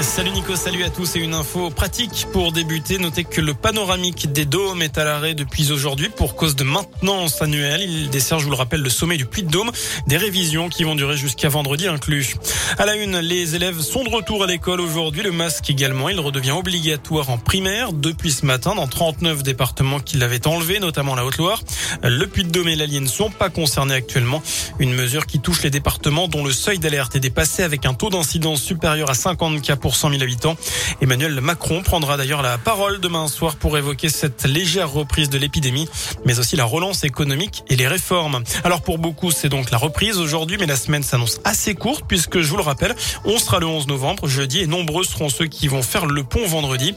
Salut 0.00 0.30
Nico, 0.30 0.54
salut 0.54 0.84
à 0.84 0.90
tous 0.90 1.16
et 1.16 1.18
une 1.18 1.34
info 1.34 1.70
pratique 1.70 2.28
pour 2.32 2.52
débuter. 2.52 2.98
Notez 2.98 3.24
que 3.24 3.40
le 3.40 3.52
panoramique 3.52 4.32
des 4.32 4.44
dômes 4.44 4.80
est 4.80 4.96
à 4.96 5.02
l'arrêt 5.02 5.34
depuis 5.34 5.72
aujourd'hui 5.72 6.08
pour 6.08 6.36
cause 6.36 6.54
de 6.54 6.62
maintenance 6.62 7.42
annuelle. 7.42 7.82
Il 7.82 8.08
dessert, 8.08 8.38
je 8.38 8.44
vous 8.44 8.50
le 8.50 8.56
rappelle, 8.56 8.80
le 8.80 8.90
sommet 8.90 9.16
du 9.16 9.26
Puy 9.26 9.42
de 9.42 9.50
Dôme. 9.50 9.72
Des 10.06 10.16
révisions 10.16 10.68
qui 10.68 10.84
vont 10.84 10.94
durer 10.94 11.16
jusqu'à 11.16 11.48
vendredi 11.48 11.88
inclus. 11.88 12.36
À 12.78 12.86
la 12.86 12.94
une, 12.94 13.18
les 13.18 13.56
élèves 13.56 13.80
sont 13.80 14.04
de 14.04 14.08
retour 14.08 14.44
à 14.44 14.46
l'école 14.46 14.80
aujourd'hui. 14.80 15.24
Le 15.24 15.32
masque 15.32 15.68
également, 15.68 16.08
il 16.08 16.20
redevient 16.20 16.52
obligatoire 16.52 17.30
en 17.30 17.38
primaire 17.38 17.92
depuis 17.92 18.30
ce 18.30 18.46
matin 18.46 18.76
dans 18.76 18.86
39 18.86 19.42
départements 19.42 19.98
qui 19.98 20.16
l'avaient 20.16 20.46
enlevé, 20.46 20.78
notamment 20.78 21.16
la 21.16 21.24
Haute-Loire. 21.24 21.60
Le 22.04 22.24
Puy 22.26 22.44
de 22.44 22.50
Dôme 22.50 22.68
et 22.68 22.76
l'Allier 22.76 23.00
ne 23.00 23.08
sont 23.08 23.30
pas 23.30 23.50
concernés 23.50 23.94
actuellement. 23.94 24.42
Une 24.78 24.94
mesure 24.94 25.26
qui 25.26 25.40
touche 25.40 25.64
les 25.64 25.70
départements 25.70 26.28
dont 26.28 26.44
le 26.44 26.52
seuil 26.52 26.78
d'alerte 26.78 27.16
est 27.16 27.20
dépassé 27.20 27.64
avec 27.64 27.84
un 27.84 27.94
taux 27.94 28.10
d'incidence 28.10 28.62
supérieur 28.62 29.10
à 29.10 29.14
50 29.14 29.60
cas 29.60 29.74
pour 29.74 29.87
100 29.96 30.10
000 30.10 30.22
habitants. 30.22 30.56
Emmanuel 31.00 31.40
Macron 31.40 31.82
prendra 31.82 32.16
d'ailleurs 32.16 32.42
la 32.42 32.58
parole 32.58 33.00
demain 33.00 33.28
soir 33.28 33.56
pour 33.56 33.76
évoquer 33.78 34.08
cette 34.08 34.44
légère 34.44 34.90
reprise 34.90 35.30
de 35.30 35.38
l'épidémie, 35.38 35.88
mais 36.24 36.38
aussi 36.38 36.56
la 36.56 36.64
relance 36.64 37.04
économique 37.04 37.62
et 37.68 37.76
les 37.76 37.88
réformes. 37.88 38.42
Alors 38.64 38.82
pour 38.82 38.98
beaucoup, 38.98 39.30
c'est 39.30 39.48
donc 39.48 39.70
la 39.70 39.78
reprise 39.78 40.18
aujourd'hui, 40.18 40.56
mais 40.58 40.66
la 40.66 40.76
semaine 40.76 41.02
s'annonce 41.02 41.40
assez 41.44 41.74
courte 41.74 42.04
puisque, 42.06 42.40
je 42.40 42.48
vous 42.48 42.56
le 42.56 42.62
rappelle, 42.62 42.94
on 43.24 43.38
sera 43.38 43.58
le 43.58 43.66
11 43.66 43.86
novembre, 43.86 44.28
jeudi, 44.28 44.60
et 44.60 44.66
nombreux 44.66 45.04
seront 45.04 45.28
ceux 45.28 45.46
qui 45.46 45.68
vont 45.68 45.82
faire 45.82 46.06
le 46.06 46.24
pont 46.24 46.46
vendredi. 46.46 46.94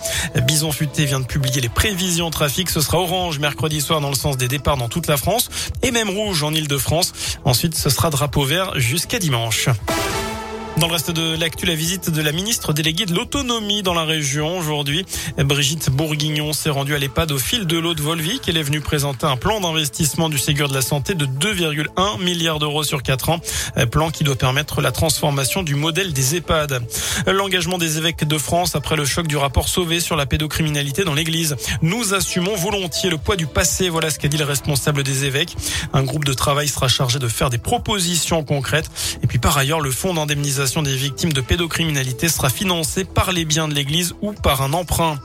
Bison 0.48 0.72
Futé 0.72 1.06
vient 1.06 1.20
de 1.20 1.26
publier 1.26 1.62
les 1.62 1.70
prévisions 1.70 2.30
trafic. 2.30 2.70
Ce 2.70 2.82
sera 2.82 3.00
orange 3.00 3.40
mercredi 3.40 3.82
soir 3.82 4.02
dans 4.02 4.10
le 4.10 4.16
sens 4.16 4.38
des 4.38 4.48
départs 4.48 4.78
dans 4.78 4.90
toute 4.90 5.08
la 5.08 5.18
France 5.18 5.50
et 5.82 5.92
même 5.92 6.10
rouge 6.10 6.44
en 6.44 6.54
Ile-de-France. 6.54 7.14
Ensuite, 7.46 7.76
ce 7.76 7.90
sera 7.90 8.10
drapeau 8.10 8.44
vert 8.44 8.80
jusqu'à 8.80 9.20
dimanche. 9.20 9.70
Dans 10.82 10.88
le 10.88 10.94
reste 10.94 11.12
de 11.12 11.38
l'actu, 11.38 11.68
la 11.68 11.76
visite 11.76 12.10
de 12.10 12.24
la 12.24 12.32
ministre 12.32 12.74
déléguée 12.74 13.06
de 13.06 13.14
l'autonomie 13.14 13.84
dans 13.84 13.94
la 13.94 14.04
région 14.04 14.58
aujourd'hui. 14.58 15.06
Brigitte 15.38 15.92
Bourguignon 15.92 16.54
s'est 16.54 16.72
rendue 16.72 16.96
à 16.96 16.98
l'EHPAD 16.98 17.32
au 17.32 17.38
fil 17.38 17.68
de 17.68 17.78
l'eau 17.78 17.94
de 17.94 18.02
Volvic. 18.02 18.50
Elle 18.50 18.58
est 18.58 18.64
venue 18.64 18.82
présenter 18.82 19.28
un 19.28 19.38
plan 19.38 19.60
d'investissement 19.60 20.28
du 20.28 20.40
Ségur 20.40 20.70
de 20.70 20.74
la 20.74 20.82
Santé 20.82 21.14
de 21.14 21.28
2,1 21.28 22.24
milliards 22.24 22.58
d'euros 22.58 22.82
sur 22.82 23.04
4 23.04 23.30
ans. 23.30 23.40
Plan 23.92 24.10
qui 24.10 24.24
doit 24.24 24.36
permettre 24.36 24.82
la 24.82 24.92
transformation 24.92 25.62
du 25.62 25.76
modèle 25.76 26.14
des 26.14 26.38
EHPAD. 26.38 26.82
L'engagement 27.28 27.78
des 27.78 28.00
évêques 28.00 28.28
de 28.28 28.38
France 28.40 28.74
après 28.74 28.96
le 28.96 29.06
choc 29.06 29.28
du 29.28 29.38
rapport 29.38 29.70
Sauvé 29.70 30.00
sur 30.00 30.16
la 30.16 30.26
pédocriminalité 30.26 31.04
dans 31.04 31.14
l'église. 31.14 31.58
Nous 31.84 32.16
assumons 32.16 32.56
volontiers 32.56 33.12
le 33.12 33.20
poids 33.20 33.36
du 33.36 33.46
passé. 33.46 33.90
Voilà 33.90 34.10
ce 34.10 34.18
qu'a 34.18 34.30
dit 34.30 34.38
le 34.38 34.46
responsable 34.46 35.04
des 35.04 35.26
évêques. 35.26 35.56
Un 35.94 36.02
groupe 36.02 36.26
de 36.26 36.34
travail 36.34 36.68
sera 36.68 36.88
chargé 36.88 37.20
de 37.20 37.28
faire 37.28 37.52
des 37.52 37.60
propositions 37.60 38.44
concrètes. 38.44 38.90
Et 39.22 39.28
puis 39.28 39.38
par 39.38 39.56
ailleurs, 39.60 39.80
le 39.80 39.92
fonds 39.92 40.16
d'indemnisation 40.16 40.71
des 40.80 40.96
victimes 40.96 41.34
de 41.34 41.42
pédocriminalité 41.42 42.30
sera 42.30 42.50
financée 42.50 43.04
par 43.04 43.34
les 43.34 43.44
biens 43.44 43.68
de 43.68 43.74
l'Église 43.74 44.16
ou 44.22 44.32
par 44.32 44.62
un 44.62 44.72
emprunt. 44.72 45.20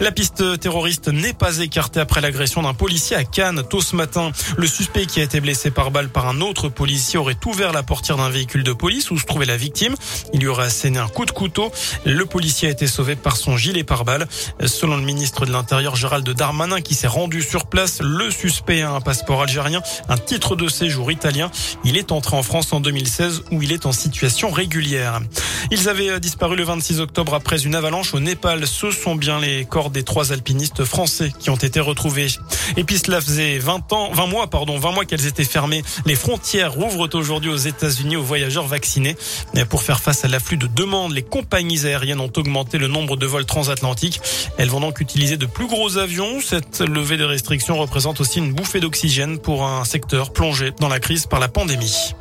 La 0.00 0.12
piste 0.12 0.60
terroriste 0.60 1.08
n'est 1.08 1.32
pas 1.32 1.58
écartée 1.58 1.98
après 1.98 2.20
l'agression 2.20 2.62
d'un 2.62 2.72
policier 2.72 3.16
à 3.16 3.24
Cannes 3.24 3.62
tôt 3.68 3.80
ce 3.80 3.96
matin. 3.96 4.30
Le 4.56 4.66
suspect 4.66 5.06
qui 5.06 5.20
a 5.20 5.24
été 5.24 5.40
blessé 5.40 5.70
par 5.72 5.90
balle 5.90 6.08
par 6.08 6.28
un 6.28 6.40
autre 6.40 6.68
policier 6.68 7.18
aurait 7.18 7.36
ouvert 7.46 7.72
la 7.72 7.82
portière 7.82 8.16
d'un 8.16 8.28
véhicule 8.28 8.62
de 8.62 8.72
police 8.72 9.10
où 9.10 9.18
se 9.18 9.24
trouvait 9.24 9.44
la 9.44 9.56
victime. 9.56 9.96
Il 10.32 10.40
lui 10.40 10.46
aurait 10.46 10.66
asséné 10.66 10.98
un 10.98 11.08
coup 11.08 11.26
de 11.26 11.32
couteau. 11.32 11.72
Le 12.04 12.24
policier 12.24 12.68
a 12.68 12.70
été 12.70 12.86
sauvé 12.86 13.16
par 13.16 13.36
son 13.36 13.56
gilet 13.56 13.82
par 13.82 14.04
balle. 14.04 14.28
Selon 14.64 14.96
le 14.96 15.02
ministre 15.02 15.46
de 15.46 15.52
l'Intérieur 15.52 15.96
Gérald 15.96 16.28
Darmanin 16.30 16.80
qui 16.80 16.94
s'est 16.94 17.08
rendu 17.08 17.42
sur 17.42 17.66
place, 17.66 18.00
le 18.00 18.30
suspect 18.30 18.82
a 18.82 18.92
un 18.92 19.00
passeport 19.00 19.42
algérien, 19.42 19.82
un 20.08 20.16
titre 20.16 20.54
de 20.54 20.68
séjour 20.68 21.10
italien. 21.10 21.50
Il 21.84 21.96
est 21.96 22.12
entré 22.12 22.36
en 22.36 22.42
France 22.42 22.72
en 22.72 22.80
2016 22.80 23.42
où 23.50 23.62
il 23.62 23.72
est 23.72 23.84
en 23.84 23.92
situation 23.92 24.50
régulière. 24.50 24.81
Ils 25.70 25.88
avaient 25.88 26.10
euh, 26.10 26.18
disparu 26.18 26.56
le 26.56 26.64
26 26.64 27.00
octobre 27.00 27.34
après 27.34 27.62
une 27.62 27.74
avalanche 27.74 28.14
au 28.14 28.20
Népal. 28.20 28.66
Ce 28.66 28.90
sont 28.90 29.14
bien 29.14 29.40
les 29.40 29.64
corps 29.64 29.90
des 29.90 30.02
trois 30.02 30.32
alpinistes 30.32 30.84
français 30.84 31.32
qui 31.38 31.50
ont 31.50 31.56
été 31.56 31.80
retrouvés. 31.80 32.28
Et 32.76 32.84
puis 32.84 32.98
cela 32.98 33.20
faisait 33.20 33.58
20 33.58 33.92
ans, 33.92 34.10
20 34.12 34.26
mois, 34.26 34.50
pardon, 34.50 34.78
20 34.78 34.92
mois 34.92 35.04
qu'elles 35.04 35.26
étaient 35.26 35.44
fermées. 35.44 35.82
Les 36.04 36.14
frontières 36.14 36.72
rouvrent 36.72 37.08
aujourd'hui 37.14 37.50
aux 37.50 37.56
États-Unis 37.56 38.16
aux 38.16 38.22
voyageurs 38.22 38.66
vaccinés. 38.66 39.16
Pour 39.68 39.82
faire 39.82 40.00
face 40.00 40.24
à 40.24 40.28
l'afflux 40.28 40.56
de 40.56 40.66
demandes, 40.66 41.12
les 41.12 41.22
compagnies 41.22 41.86
aériennes 41.86 42.20
ont 42.20 42.32
augmenté 42.36 42.78
le 42.78 42.88
nombre 42.88 43.16
de 43.16 43.26
vols 43.26 43.46
transatlantiques. 43.46 44.20
Elles 44.58 44.70
vont 44.70 44.80
donc 44.80 45.00
utiliser 45.00 45.36
de 45.36 45.46
plus 45.46 45.66
gros 45.66 45.98
avions. 45.98 46.40
Cette 46.40 46.80
levée 46.80 47.16
de 47.16 47.24
restrictions 47.24 47.78
représente 47.78 48.20
aussi 48.20 48.38
une 48.38 48.52
bouffée 48.52 48.80
d'oxygène 48.80 49.38
pour 49.38 49.66
un 49.66 49.84
secteur 49.84 50.32
plongé 50.32 50.72
dans 50.80 50.88
la 50.88 51.00
crise 51.00 51.26
par 51.26 51.40
la 51.40 51.48
pandémie. 51.48 52.14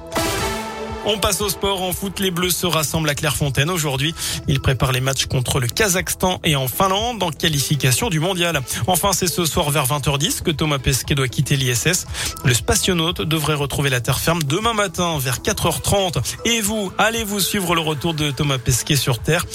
On 1.06 1.18
passe 1.18 1.42
au 1.42 1.50
sport. 1.50 1.82
En 1.82 1.94
foot, 1.94 2.20
les 2.20 2.30
Bleus 2.30 2.52
se 2.52 2.68
rassemblent 2.68 3.10
à 3.10 3.16
Clairefontaine 3.16 3.72
aujourd'hui. 3.72 4.14
Ils 4.48 4.60
préparent 4.60 4.92
les 4.92 5.02
matchs 5.02 5.26
contre 5.26 5.60
le 5.60 5.68
Kazakhstan 5.68 6.40
et 6.44 6.56
en 6.56 6.68
Finlande 6.68 7.24
en 7.24 7.32
qualification 7.32 8.10
du 8.10 8.20
mondial. 8.20 8.62
Enfin, 8.86 9.12
c'est 9.12 9.28
ce 9.28 9.46
soir 9.46 9.72
vers 9.72 9.88
20h10 9.88 10.44
que 10.44 10.52
Thomas 10.52 10.78
Pesquet 10.78 11.16
doit 11.16 11.28
quitter 11.28 11.56
l'ISS. 11.56 12.06
Le 12.46 12.54
spationaute 12.54 13.22
devrait 13.22 13.56
retrouver 13.56 13.90
la 13.90 14.00
terre 14.00 14.20
ferme 14.20 14.44
demain 14.44 14.74
matin 14.74 15.18
vers 15.18 15.40
4h30. 15.40 16.22
Et 16.46 16.62
vous, 16.62 16.92
allez-vous 17.00 17.40
suivre 17.40 17.74
le 17.74 17.82
retour 17.82 18.14
de 18.14 18.30
Thomas 18.30 18.60
Pesquet 18.60 18.96
sur 18.96 19.20
Terre? 19.20 19.46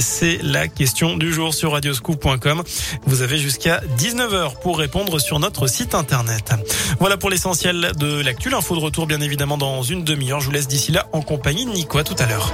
C'est 0.00 0.38
la 0.42 0.68
question 0.68 1.18
du 1.18 1.32
jour 1.34 1.52
sur 1.52 1.72
radioscoop.com. 1.72 2.62
Vous 3.06 3.20
avez 3.20 3.36
jusqu'à 3.36 3.82
19h 3.98 4.60
pour 4.62 4.78
répondre 4.78 5.18
sur 5.18 5.38
notre 5.38 5.66
site 5.66 5.94
internet. 5.94 6.52
Voilà 6.98 7.18
pour 7.18 7.28
l'essentiel 7.28 7.92
de 7.98 8.22
l'actu. 8.22 8.48
L'info 8.48 8.74
de 8.74 8.80
retour, 8.80 9.06
bien 9.06 9.20
évidemment, 9.20 9.58
dans 9.58 9.82
une 9.82 10.02
demi-heure. 10.02 10.40
Je 10.40 10.46
vous 10.46 10.52
laisse 10.52 10.68
d'ici 10.68 10.93
en 11.12 11.22
compagnie 11.22 11.64
de 11.66 11.70
Nico. 11.70 11.98
À 11.98 12.04
tout 12.04 12.16
à 12.18 12.26
l'heure. 12.26 12.52